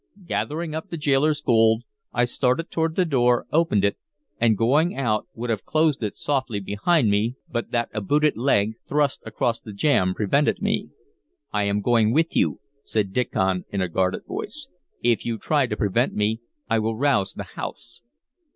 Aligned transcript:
Gathering 0.25 0.73
up 0.73 0.89
the 0.89 0.97
gaoler's 0.97 1.41
gold 1.41 1.83
I 2.11 2.25
started 2.25 2.71
toward 2.71 2.95
the 2.95 3.05
door, 3.05 3.45
opened 3.51 3.85
it, 3.85 3.99
and 4.39 4.57
going 4.57 4.95
out 4.95 5.27
would 5.35 5.51
have 5.51 5.63
closed 5.63 6.01
it 6.01 6.15
softly 6.17 6.59
behind 6.59 7.11
me 7.11 7.35
but 7.47 7.69
that 7.69 7.89
a 7.93 8.01
booted 8.01 8.35
leg 8.35 8.73
thrust 8.83 9.21
across 9.27 9.59
the 9.59 9.73
jamb 9.73 10.15
prevented 10.15 10.59
me. 10.59 10.89
"I 11.53 11.65
am 11.65 11.81
going 11.81 12.11
with 12.11 12.35
you," 12.35 12.59
said 12.81 13.13
Diccon 13.13 13.65
in 13.69 13.79
a 13.79 13.87
guarded 13.89 14.25
voice. 14.25 14.69
"If 15.03 15.23
you 15.23 15.37
try 15.37 15.67
to 15.67 15.77
prevent 15.77 16.15
me, 16.15 16.41
I 16.67 16.79
will 16.79 16.95
rouse 16.97 17.33
the 17.33 17.43
house." 17.53 18.01